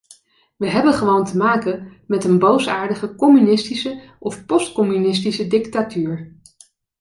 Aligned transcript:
We 0.57 0.69
hebben 0.69 0.93
gewoon 0.93 1.25
te 1.25 1.37
maken 1.37 1.93
met 2.07 2.23
een 2.23 2.39
boosaardige 2.39 3.15
communistische 3.15 4.01
of 4.19 4.45
postcommunistische 4.45 5.47
dictatuur. 5.47 6.37